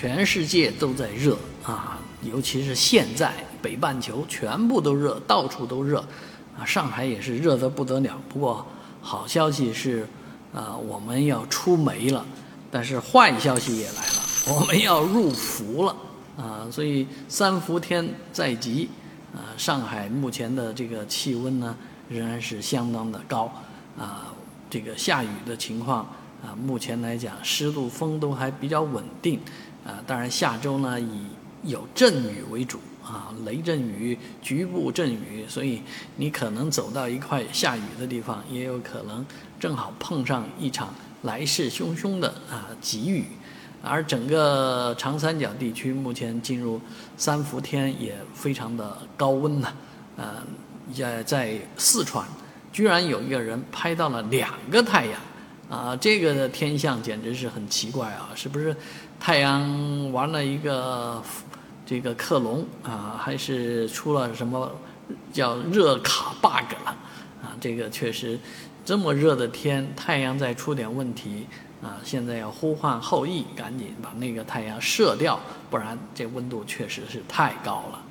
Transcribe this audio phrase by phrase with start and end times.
[0.00, 5.98] 全世界都在热啊，尤其是现在北半球全部都热，到处都热，
[6.56, 8.16] 啊，上海也是热得不得了。
[8.28, 8.64] 不过
[9.02, 10.06] 好消息是，
[10.54, 12.24] 啊，我们要出梅了，
[12.70, 15.96] 但是坏消息也来了，我们要入伏了
[16.36, 16.68] 啊。
[16.70, 18.88] 所以三伏天在即，
[19.34, 21.74] 啊，上海目前的这个气温呢
[22.08, 23.50] 仍然是相当的高，
[23.98, 24.32] 啊，
[24.70, 26.06] 这个下雨的情况
[26.40, 29.40] 啊，目前来讲湿度风都还比较稳定。
[29.88, 31.26] 啊，当然下周呢以
[31.62, 35.80] 有阵雨为主啊，雷阵雨、局部阵雨，所以
[36.16, 39.24] 你可能走到一块下雨的地方，也有可能
[39.58, 43.24] 正好碰上一场来势汹汹的啊急雨。
[43.82, 46.78] 而整个长三角地区目前进入
[47.16, 49.72] 三伏天，也非常的高温呐。
[50.18, 50.42] 呃，
[50.92, 52.26] 在在四川，
[52.72, 55.18] 居然有一个人拍到了两个太阳。
[55.68, 58.30] 啊，这个的天象简直是很奇怪啊！
[58.34, 58.74] 是不是
[59.20, 61.22] 太阳玩了一个
[61.84, 63.20] 这个克隆啊？
[63.22, 64.70] 还是出了什么
[65.30, 66.96] 叫热卡 bug 了？
[67.42, 68.38] 啊，这个确实
[68.82, 71.46] 这么热的天，太阳再出点问题
[71.82, 72.00] 啊！
[72.02, 75.38] 现在要呼唤后羿，赶紧把那个太阳射掉，
[75.68, 78.02] 不然这温度确实是太高了。